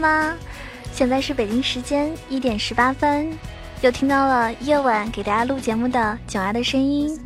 [0.00, 0.34] 吗？
[0.92, 3.30] 现在是北京时间一点十八分，
[3.82, 7.16] 又听到了夜晚给大家录节目的囧儿的声音。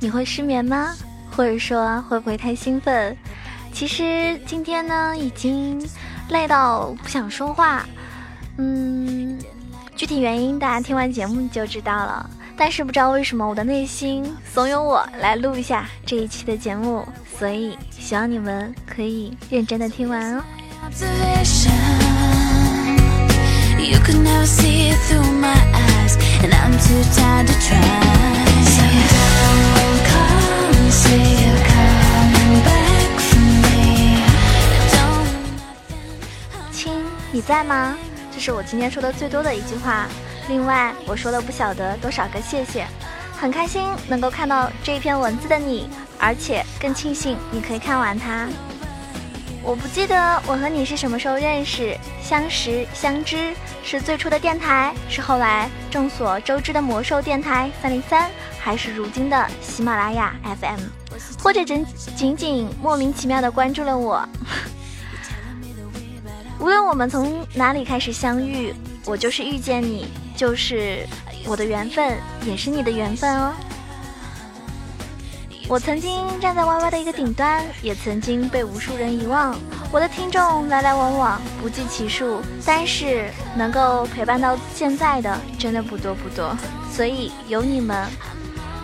[0.00, 0.94] 你会失眠吗？
[1.30, 3.14] 或者说会不会太兴奋？
[3.72, 5.86] 其实今天呢，已经
[6.30, 7.86] 累到不想说话。
[8.56, 9.38] 嗯，
[9.94, 12.30] 具体原因大家听完节目就知道了。
[12.58, 17.06] 但是不知道为什么我的内心怂恿我来录一下这一期的节目，
[17.38, 20.42] 所以希望你们可以认真的听完哦。
[36.72, 36.92] 亲，
[37.32, 37.96] 你在吗？
[38.32, 40.06] 这是我今天说的最多的一句话。
[40.48, 42.86] 另外，我说了不晓得多少个谢谢，
[43.36, 48.46] 很开心能够看到这一篇文字的你，而且更庆幸你可以看完它。
[49.66, 60.78] 我不记得我和你是什么时候认识、相识、相知，是最初的电台，是后来众所周知的魔兽电台三零三，还是如今的喜马拉雅 FM，
[61.42, 64.24] 或者仅仅仅莫名其妙的关注了我。
[66.60, 68.72] 无论我们从哪里开始相遇，
[69.04, 70.06] 我就是遇见你。
[70.36, 71.06] 就是
[71.46, 73.54] 我的缘分，也是你的缘分哦。
[75.68, 79.58] 我曾经站在 YY 的一个顶端，也曾经被无数人遗忘。
[79.90, 86.56] 我的听众来来往往，不计其数，但是能够陪伴到现在的，真的不多不多。
[86.92, 88.08] 所以有你们，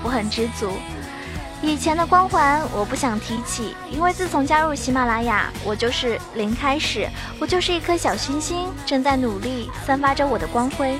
[0.03, 0.73] 我很知足。
[1.63, 7.09] 以前的光环我不想提起，因为自从加入喜马拉雅，我就是零开始，
[7.39, 10.99] 我就是一颗小星星，正在努力散发着我的光辉。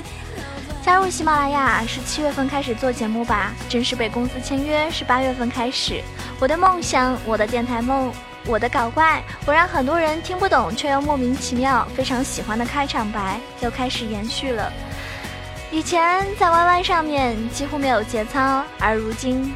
[0.83, 6.03] 加入喜马拉雅是七月份开始做节目吧，正式被公司签约是八月份开始。
[6.41, 8.11] 我的梦想，我的电台梦，
[8.45, 14.69] 我的搞怪，我让很多人听不懂却又莫名其妙非常喜欢的开场白又开始延续了。
[15.71, 19.55] 以前在 YY 上面几乎没有节操，而如今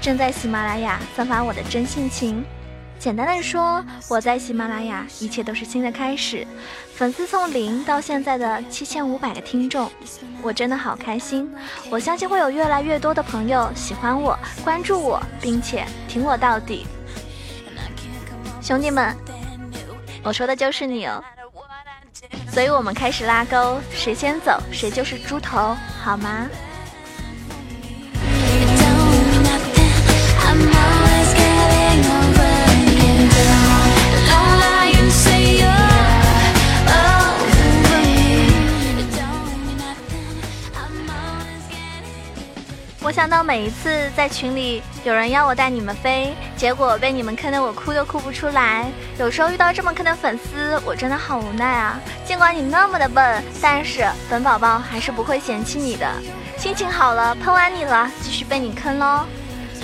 [0.00, 2.44] 正在喜马拉雅散发我的真性情。
[2.98, 6.46] 简单的说，我在喜马拉雅，一切都是新的开始。
[6.94, 9.88] 粉丝从零到现在的七千五百个听众，
[10.42, 11.48] 我真的好开心。
[11.90, 16.86] 我相信会有越来越多的朋友喜欢我、关注我，并且挺我到底。
[18.60, 19.16] 兄弟们，
[20.24, 21.22] 我说的就是你哦。
[22.50, 26.48] 所以我们开始拉钩，谁先走，谁就是猪头，好吗？
[43.08, 48.84] 我想到每一次在群里有人要我带你们飞，结果被你们坑得我哭都哭不出来。
[49.18, 51.98] 有时候遇到这么坑的粉丝，我真的好无奈啊！
[52.26, 56.06] 尽管你那么的笨，但是本宝宝还是不会嫌弃你的。
[56.58, 59.24] 心情好了，喷完你了，继续被你坑喽。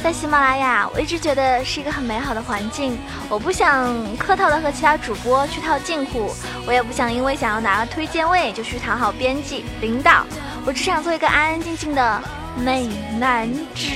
[0.03, 2.99] 在喜马拉雅，我一直觉得是一个很美好的环境。
[3.31, 6.31] 我不想客套的和其他主播去套近乎，
[6.67, 10.27] 我也不想因为想要拿个推荐位就去讨好编辑、领导。
[10.67, 12.23] 我只想做一个安安静静的。
[12.57, 12.89] 美
[13.19, 13.91] 男子，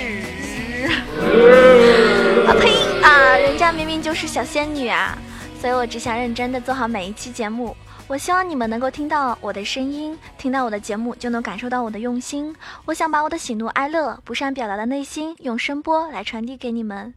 [2.47, 3.37] 啊呸啊！
[3.39, 5.17] 人家明明就是小仙女啊！
[5.61, 7.77] 所以我只想认真的做好每一期节目。
[8.07, 12.55] 我希望你们能够听到我的声音，听到我的节目就能感受到我的用心。
[12.85, 17.15] 我想把我的喜怒哀乐、不善表达的内心，用声波来传递给你们。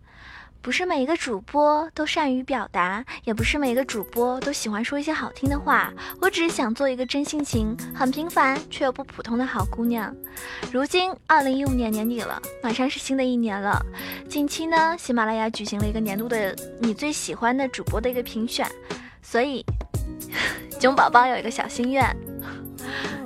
[0.61, 5.91] 不是每一个主播都善于表达，也不是每一个主播都喜欢说一些好听的话。
[6.21, 10.15] 我只是想做一个真性情、很平凡却又不普通的好姑娘。
[10.71, 13.83] 如今二零一五年年底了，马上是新的一年了。
[14.29, 18.69] 近期呢，喜马拉雅举行了一个年度的你最喜欢的主播的一个评选，
[19.23, 19.65] 所以
[20.79, 22.15] 囧宝宝有一个小心愿，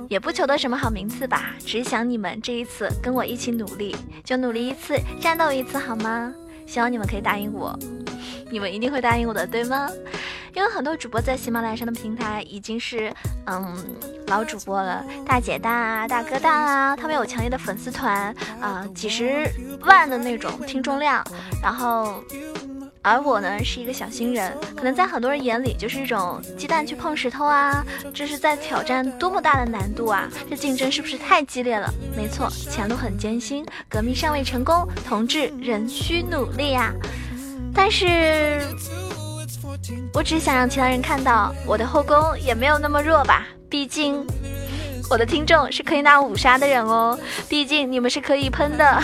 [0.08, 3.94] 也不求得什么好名次吧，只想你们这一次跟我一起努力，
[4.24, 6.32] 就努力一次，战斗一次，好吗？
[6.66, 7.78] 希望你们可以答应我，
[8.50, 9.88] 你们一定会答应我的，对吗？
[10.54, 13.12] 因为很多主播在喜马拉雅上的平台已经是
[13.46, 13.76] 嗯
[14.26, 19.48] 老主播了，大姐大啊、大哥大啊，他们有强烈的粉丝团啊，几十
[19.82, 21.22] 万的那种听众量，
[21.62, 22.22] 然后。
[23.06, 30.28] 而我呢，是一个小新人，可能在很多人眼里就是一种鸡蛋去碰石头啊，这是在挑战多么大的难度啊！
[30.50, 31.88] 这竞争是不是太激烈了？
[32.16, 36.92] 没错，前路很艰辛，革命尚未成功，同志仍需努力呀！
[37.72, 38.60] 但是，
[40.12, 43.46] 我只想让其他人看到，我的后宫也没有那么弱吧？
[43.70, 44.26] 毕竟，
[45.08, 47.18] 我的听众是可以拿五杀的人哦，
[47.48, 49.02] 毕竟你们是可以喷的，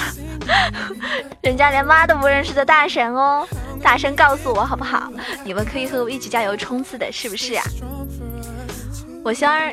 [1.42, 3.46] 人家连妈都不认识的大神哦。
[3.80, 5.12] 大声告诉我好不好？
[5.44, 7.62] 你们可以和我一起加油冲刺的，是不是呀？
[9.24, 9.70] 我希望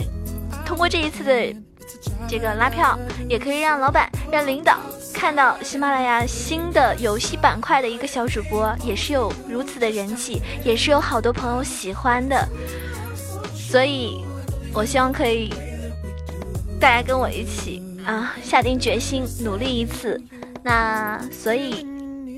[0.65, 1.55] 通过这一次的
[2.27, 2.97] 这个拉票，
[3.27, 4.77] 也可以让老板、让领导
[5.13, 12.47] 看到喜马拉雅新的游戏板块的一个小主播，也是有如此的人气，也是有好多朋友喜欢的。
[13.55, 14.23] 所以，
[14.73, 15.51] 我希望可以
[16.79, 20.19] 大家跟我一起啊，下定决心努力一次。
[20.63, 21.85] 那所以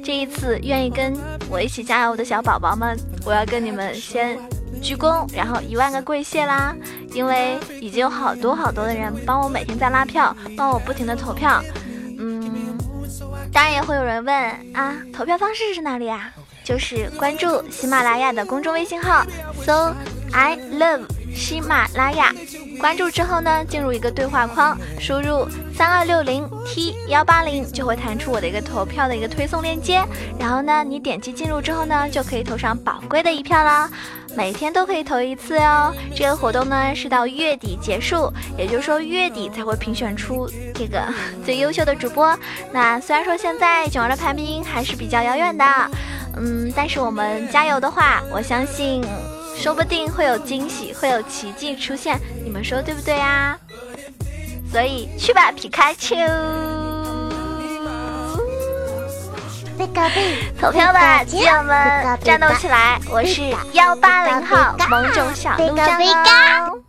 [0.04, 1.14] 这一次愿意跟
[1.50, 4.38] 我一起加油的小宝宝们，我要跟你们先
[4.82, 6.76] 鞠躬，然后一万个跪谢啦！
[7.14, 11.62] 因为已经有好多好多的人帮我每天在拉票，帮我不停的投票。
[12.18, 12.78] 嗯，
[13.54, 14.36] 当然也会有人问
[14.74, 16.32] 啊，投票方式是哪里啊？
[16.64, 19.24] 就是关注喜马拉雅的公众微信号，
[19.64, 19.94] 搜
[20.32, 21.02] I love。
[21.34, 22.34] 喜马拉雅，
[22.80, 30.04] 关注之后呢，进入一个对话框，输入三二六零 T 幺八零，就会弹出我的一个投票的一个推送链接。
[30.40, 33.90] 然后呢，你点击进入之后呢，就可以投上宝贵的一票啦。
[34.34, 35.94] 每天都可以投一次哦。
[36.16, 41.04] 这个活动呢是到月底结束，也就是说月底才会评选出这个
[41.46, 42.38] 最优秀的主播。
[42.72, 45.66] 那虽然说现在囧儿的排名还是比较遥远的，
[46.38, 49.04] 嗯，但是我们加油的话，我相信。
[49.62, 53.56] 说不定会有惊喜，会有奇迹出现，你们说对不对啊？
[54.72, 56.16] 所以去吧，皮卡丘！
[60.60, 63.00] 投票吧，基友们，战斗起来！
[63.12, 66.02] 我是幺八零号萌种小鹿酱
[66.66, 66.82] 哦。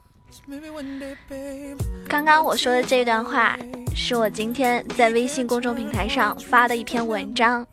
[2.08, 3.54] 刚刚我说的这段话，
[3.94, 7.66] 是我今天在微信公众平台上发的一篇文章。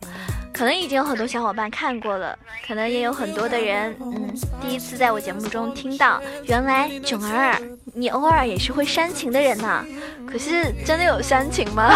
[0.52, 4.30] 可能已经有很多小伙伴看过了，可能也有很多的人，嗯，
[4.60, 7.56] 第一次在我节目中听到，原来囧儿，
[7.94, 9.84] 你偶尔也是会煽情的人呐。
[10.30, 11.90] 可是真的有煽情吗？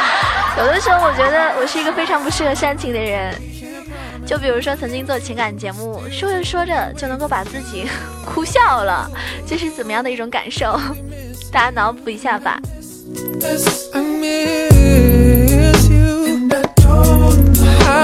[0.58, 3.34] 有的时候我觉得我是一个非常不适合煽情的人。
[4.24, 7.88] 就比如说曾经做情感节目，说着说着就能够把自己
[8.24, 9.10] 哭笑了，
[9.46, 10.78] 这是怎么样的一种感受？
[11.50, 12.60] 大家脑补一下吧。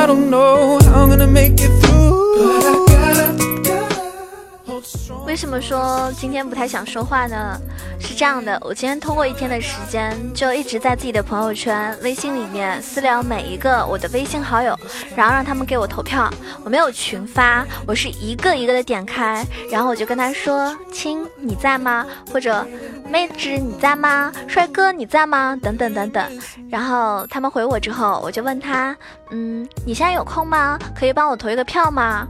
[0.09, 1.88] don't know how I'm gonna make it through.
[5.27, 7.61] 为什么说今天不太想说话呢？
[8.01, 14.79] 是这样的，我今天通过一天的时间，就一直在自己的朋友圈、微信里面私聊每一个我的微信好友，
[15.17, 16.33] 然后让他们给我投票。
[16.65, 22.67] 我没有群发，我是一个一个的点开，然后我就跟他说：“亲，你在吗？”或者
[23.09, 26.25] “妹子你在吗？”“帅哥你在吗？”等等等等。
[26.71, 28.97] 然后他们回我之后，我就问他
[29.31, 30.79] ：“嗯，你现在有空吗？
[30.95, 32.29] 可以帮我投一个票吗？”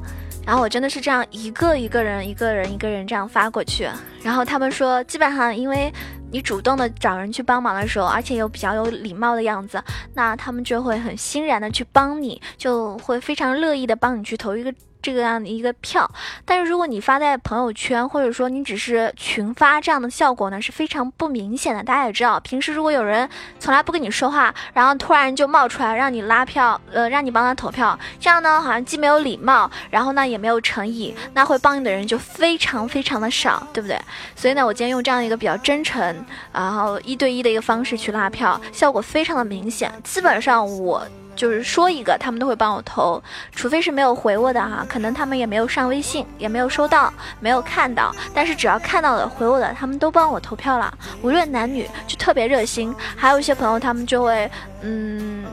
[0.49, 3.87] 然后我真的是这样一个一个人、一个人一个人这样发过去，
[4.23, 5.93] 然后他们说，基本上因为
[6.33, 9.79] 你主动的找人去帮忙的时候，而且又比较有礼貌的样子，
[10.15, 14.73] 那他们就会很欣然的去帮你，就会非常乐意的帮你去投一个。
[15.09, 16.07] 这个样的一个票，
[16.45, 21.83] 但是如果你发在朋友圈，或者说你只是群发，这样的效果呢是非常不明显的。
[21.83, 23.27] 大家也知道，平时如果有人
[23.59, 33.99] 从来不跟你说话，然后突然就冒出来让你拉票，呃，让你帮他投票，这样呢好像既没有礼貌，然后呢也没有诚意，那会帮你的人就非常非常的少，对不对？
[34.37, 41.03] 所以呢，我今天用这样一个比较真诚，然后一对一的一个方式去拉票，效果非常的明显，基本上我。
[41.39, 43.23] 就是说一个，他们都会帮我投，
[43.55, 48.13] 除非是没有回我的哈，可能他们也没有上微信，也没有收到，没有看到。
[48.35, 50.93] 但是只要看到了回我的，他们都帮我投票了，
[51.23, 52.93] 无论男女，就特别热心。
[53.17, 54.51] 还有一些朋友，他们就会，
[54.83, 55.47] 嗯，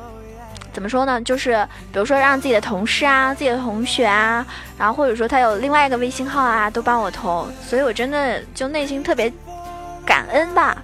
[0.74, 1.22] 怎么说呢？
[1.22, 1.64] 就是
[1.94, 4.44] 比如说让自己的同事啊、自己的同学啊，
[4.80, 7.48] 然后或者说他有另外一个微信号啊，都帮我投。
[7.62, 9.32] 所以我真的就内心特别
[10.04, 10.76] 感恩吧。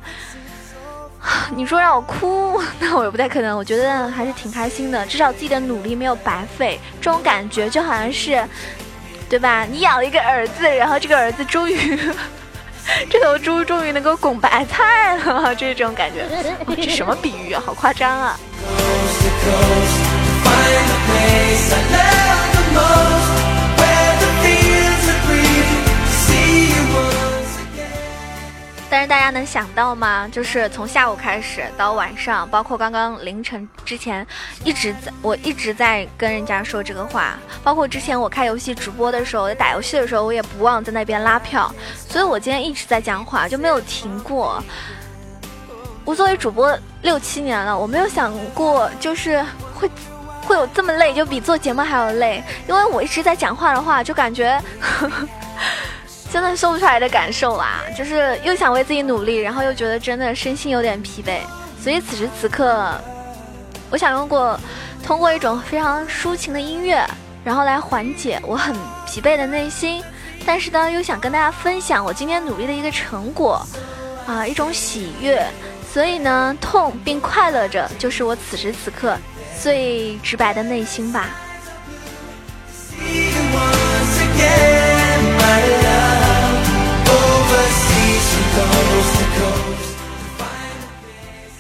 [1.56, 3.58] 你说让我哭， 那我也不太可能。
[3.58, 6.80] 我觉得还是挺开心的，至少自己的努力没有白费。
[7.00, 8.44] 这种感觉就好像是，
[9.30, 9.64] 对吧？
[9.64, 12.00] 你养了一个儿子，然后这个儿子终于，
[13.10, 16.26] 这头猪终于能够拱白菜了，就是这种感觉。
[16.76, 17.62] 这什么比喻啊？
[17.66, 18.40] 好夸张啊！
[29.02, 30.30] 但是大家能想到吗？
[30.32, 34.24] 就是从下午开始到晚上，包括刚刚凌晨之前，
[34.64, 37.36] 一直在我一直在跟人家说这个话。
[37.64, 41.74] 包括之前我开游戏直播的时候，在打游戏的时候，我也不忘在那边拉票。
[42.08, 44.64] 所以我今天一直在讲话，就没有停过。
[46.06, 49.44] 我作为主播六七年了，我没有想过就是
[49.74, 49.90] 会
[50.46, 52.44] 会有这么累，就比做节目还要累。
[52.68, 54.62] 因为我一直在讲话的话，就感觉。
[56.32, 61.40] 真的说不出来的感受啦，就是又想为自己努力，然后又觉得真的身心有点疲惫，
[61.84, 62.94] 所以此时此刻，
[63.90, 64.58] 我想用过
[65.04, 67.06] 通过一种非常抒情的音乐，
[67.44, 68.74] 然后来缓解我很
[69.06, 70.02] 疲惫的内心，
[70.46, 73.62] 但是呢，又想跟大家分享我今天努力的一个成果，
[74.26, 75.46] 啊，一种喜悦。
[75.94, 79.18] 所以呢，痛并快乐着，就是我此时此刻
[79.62, 81.28] 最直白的内心吧。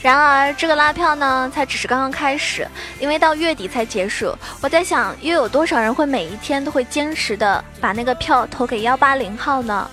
[0.02, 2.68] 然而，这个拉票呢，才只是刚刚开始，
[3.00, 4.36] 因为到月底才结束。
[4.60, 9.92] 我在想，又有多少人会每一天都会坚持的把那个票投给幺八零号呢？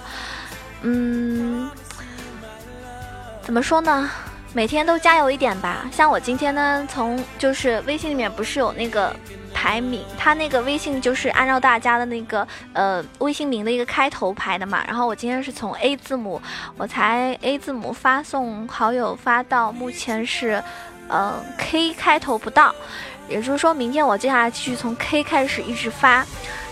[0.81, 1.71] 嗯，
[3.43, 4.11] 怎么说呢？
[4.55, 5.85] 每天都加油一点吧。
[5.93, 9.15] 像我今天呢，从就是微信里面不是有那个。
[9.61, 14.85] 排名，他那个微信就是按照大家的那个呃微信名的一个开头排的嘛。
[14.87, 16.41] 然后我今天是从 A 字母，
[16.77, 20.63] 我才 A 字母发送好友发到目前是，
[21.09, 22.73] 呃 K 开头不到，
[23.29, 26.25] 也就是说明天我接下来继续从 K 开始一直发，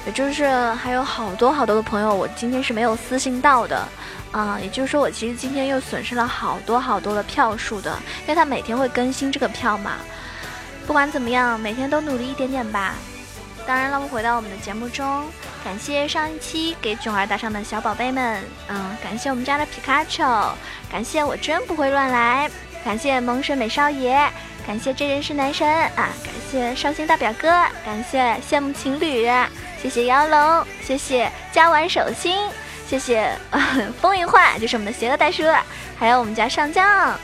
[0.06, 3.82] 也就是还有好多好多的朋友我今天是没有私信到的，
[4.30, 9.96] 啊，也就是说我其实今天又损失了好多好多的票数的，因为他每天会更新这个票嘛。
[10.86, 12.94] 不管怎么样，每天都努力一点点吧。
[13.66, 15.26] 当然了，我们回到我们的节目中，
[15.64, 20.24] 感谢上一期给囧儿打赏的小宝贝们，嗯，感谢我们家的皮卡丘，
[20.88, 22.48] 感谢我真不会乱来，
[22.84, 24.30] 感谢萌神美少爷，
[24.64, 27.48] 感谢这人是男神啊，感谢绍兴大表哥，
[27.84, 29.28] 感谢羡慕情侣，
[29.82, 32.38] 谢谢妖龙，谢谢家玩手心，
[32.88, 33.36] 谢谢
[34.00, 35.42] 风云幻，就是我们的邪恶大叔，
[35.98, 37.18] 还有我们家上将，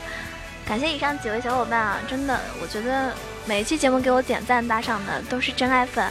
[0.66, 3.12] 感谢以上几位小伙伴啊，真的，我觉得。
[3.44, 6.08] 每一期节目给我点赞打赏的都是真爱粉，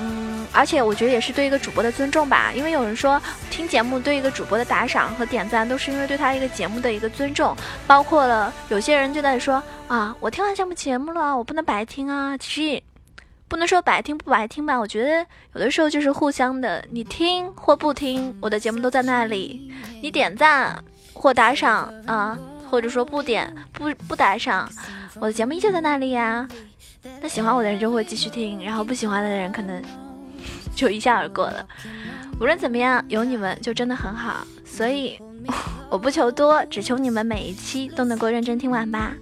[0.00, 2.50] 嗯，而且我觉得也是对一个主播的尊重吧。
[2.52, 12.36] 因为有人说听节目对一个主播的打赏和点赞都是因为对他一个节目的一个尊重，包括了有些人就在说啊，我听完项目节目了，我不能白听啊。
[12.36, 12.82] 其实
[13.46, 19.72] 不能说白听不白听吧，我觉得有的时候就是互相的，你听或不听，我的节目都在那里。
[20.02, 20.82] 你点赞
[21.14, 22.36] 或打赏啊，
[22.70, 24.70] 或者说不点不不打赏。
[25.20, 26.46] 我的节目依旧在那里呀，
[27.20, 29.82] 那喜欢我的人就会继续听，然后不喜欢的人可能
[30.74, 31.66] 就一下而过了。
[32.40, 35.18] 无论怎么样，有你们就真的很好，所以
[35.90, 39.12] 我不求多，只求你们每一期都能够认真听完吧。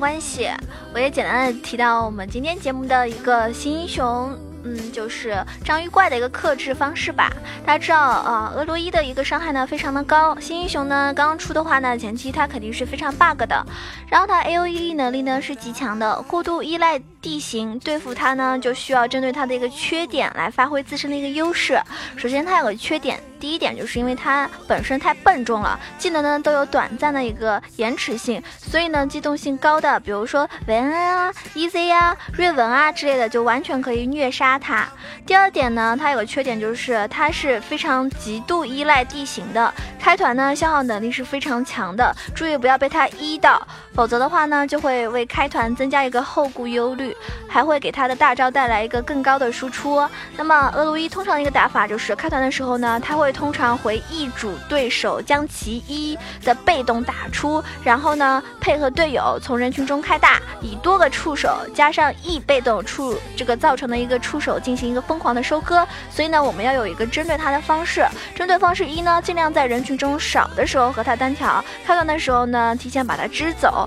[0.00, 0.48] 关系，
[0.94, 4.34] 我也简单的提到我们今天节目的一个新英雄。
[4.62, 7.30] 嗯，就是章鱼怪的一个克制方式吧。
[7.64, 10.36] 大家知道啊，俄罗伊的一个伤害呢非常的高。
[10.38, 13.66] 新英雄呢刚刚出的话呢，前期它肯定是非常 bug 的。
[14.08, 21.80] 然后它 A O E 能力呢是极强的，过度依赖地形对付它呢，就需要针对它的一个缺点来发挥自身的一个优势。
[22.16, 34.58] 首先它有个缺点，第一点就是因为它本身太笨重了，技能呢都有短暂的一个延迟性，所以呢机动性高的，比如说维恩啊、EZ 啊、瑞文啊之类的，就完全可以虐杀。
[34.58, 34.88] 它
[35.26, 47.16] 第二点呢，它有个缺点就是它是非常极度依赖地形的，开团呢消耗能力是非常强的，注意不要被它一到，否则的话呢就会为开团增加一个后顾忧虑，
[47.48, 50.04] 还会给他的大招带来一个更高的输出。
[50.36, 64.40] 那么俄罗伊通常的一个打法就是开团的时候呢，他会通常回 E 主对手将其一的被动打出，然后呢配合队友从人群中开大，以多个触手加上 E 被动触这个造成的一个触。
[64.40, 68.02] 手进行一个疯狂的收割，所以呢，我们要有一个针对他的方式。
[68.34, 73.86] 针对方式一呢，尽量在人群中少的时候和他单挑，开团的时候呢，提前把他支走，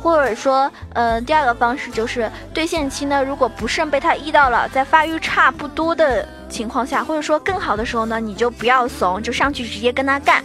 [0.00, 10.44] 或者说，呃，第二个方式就是对线期呢，如果不慎被他一到了，在发育差不多的情况下，或者说更好的时候呢，你就不要怂，就上去直接跟他干。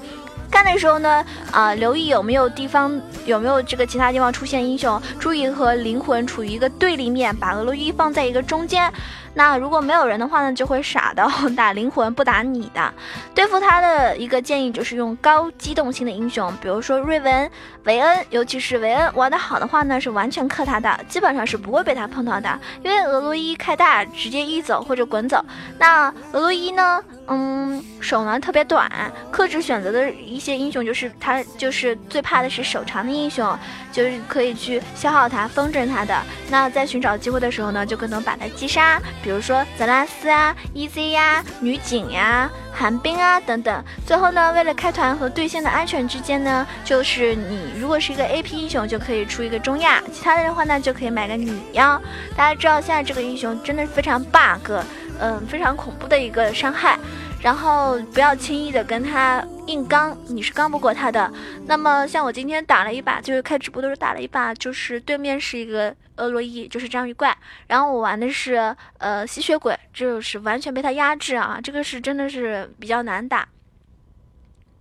[0.50, 8.92] 干的时候呢，啊，留意有没有地方有没有这个其他地方出现英雄，注意和灵魂处于一个对立面，把俄罗伊放在一个中间。
[9.34, 12.94] 那如果没有人的话呢，就会傻的 打灵魂不打你的。
[13.34, 17.50] 对付他的一个建议就是用高机动性的英雄，比如说瑞文、
[17.86, 22.60] 维恩，尤其是维恩玩的好的话呢，是完全克他的，基本上是不会被他碰到的。
[22.84, 25.44] 因为俄罗伊开大直接一走或者滚走。
[25.80, 28.90] 那俄罗伊呢，嗯，手呢特别短，
[29.32, 33.58] 克制选择的一些英雄就是他就是最怕的是手长的英雄，
[33.92, 36.22] 就是可以去消耗他、风筝他的。
[36.50, 43.84] 那在寻找机会的时候呢，就可能把他击杀，比如说泽拉斯啊、EZ 呀、女警呀、寒冰啊等等。
[44.06, 52.00] 最后呢，为了开团和对线的安全之间呢，就是你如果是一个 AP 英雄，就可以出一个中亚，其他的话呢就可以买个女妖。
[52.36, 54.72] 大家知道现在这个英雄真的是非常 bug。
[55.20, 56.98] 嗯，非常恐怖的一个伤害，
[57.44, 61.30] 然后不要轻易的跟他硬刚，你是刚不过他的。
[61.68, 73.46] 那么像我今天打了一把，就是开直播的时候打了一把，就是对面是一个俄罗伊，就是章鱼怪，然后我玩的是呃吸血鬼，就是完全被他压制啊，这个是真的是比较难打。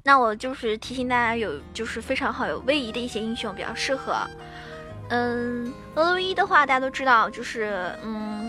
[0.05, 4.15] 那我就是提醒大家，有就是非常好有位移的一些英雄比较适合。
[5.09, 8.49] 嗯，俄罗伊的话大家都知道，就是嗯。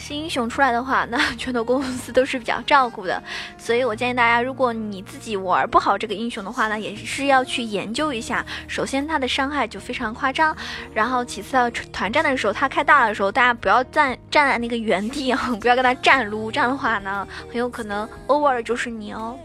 [0.00, 3.22] 新英雄出来的话，那 拳头公司都是比较照顾的，
[3.58, 8.44] 所以我建议大家，如果你自己玩不好这个英雄的话呢，也是要去研究一下。
[8.66, 10.56] 首先，他的伤害就非常夸张，
[10.94, 19.38] 然后其次，团战的时候他开大的时候，大家不要站站在那个原地啊， 不要跟他站撸，这样的话呢，很有可能 over 就是你哦。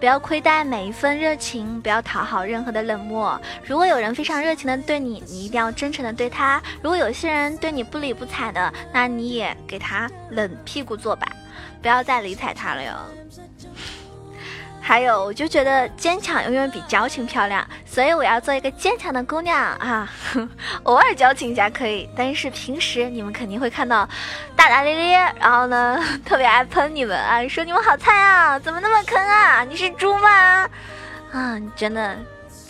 [0.00, 3.38] 不要亏待每一份热情，不要讨好任何的冷漠。
[3.62, 11.30] 如果有人非常热情的对你，你一定要真诚的对他；如果有些人对你不理不睬的，那你也给他冷屁股坐吧，
[11.82, 12.92] 不要再理睬他了哟。
[14.90, 20.10] 还有，我就觉得坚强永远比矫情漂亮，所以我要做一个坚强的姑娘啊！
[20.82, 24.04] 偶尔矫情一下可以，但是平时你们肯定会看到
[24.56, 29.62] 大大咧咧，然后呢， 特别爱喷你们啊，说你们好菜啊，怎么那么坑啊？
[29.62, 30.68] 你是猪吗？
[31.30, 32.18] 啊，真的。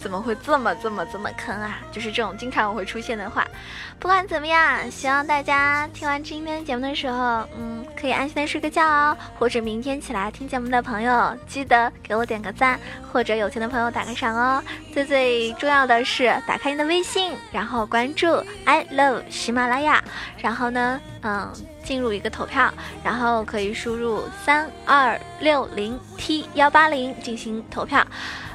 [0.01, 1.79] 怎么会这么这么这么坑啊？
[1.93, 3.47] 就是这种经常会出现的话。
[3.99, 9.15] 不管怎么样，希望大家听完今天节目的时候，嗯，可以安心的睡个觉哦。
[9.39, 12.81] 或者明天起来听节目的朋友，记得给我点个赞，
[13.13, 14.63] 或者有钱的朋友打个赏哦。
[14.95, 20.03] 最最重要的是，打开你的微信，然后关注 I love 喜马拉雅，
[20.39, 21.53] 然后呢，嗯，
[21.85, 22.73] 进入一个投票，
[23.05, 28.03] 然后可以输入三二六零 T 幺八零进行投票。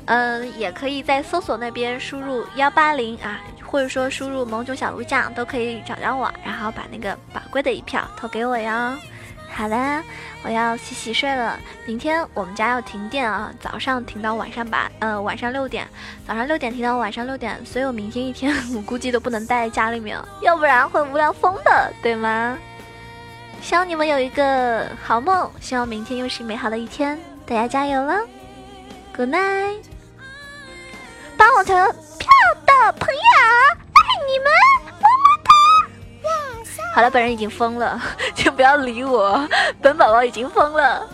[0.06, 8.96] 嗯，也可以在搜索那边输入幺八零啊，或者说输入萌囧小鹿酱，都可以找到我，然后把那个宝贵的一票投给我哟。
[9.52, 10.04] 好啦，
[10.44, 11.58] 我要洗洗睡了。
[11.88, 15.88] 明天我们家要停电啊，早上停到晚上八，呃，晚上六点，
[16.28, 22.58] 早上六点停到晚上六点，所以我明天一天我估计都不能待在家里面，要不然会无聊疯的，对吗？
[23.62, 28.20] 希望你们有一个好梦，希望明天又是美好的一天，大家加油了
[29.15, 29.95] ，Good night。
[31.48, 32.28] 帮我成票
[32.66, 33.22] 的朋友，
[33.94, 34.48] 爱你们，
[35.00, 35.52] 么么哒！
[36.96, 38.02] 好了，本人已经疯了，
[38.34, 39.48] 请不要理我，
[39.80, 41.08] 本宝宝已经疯了。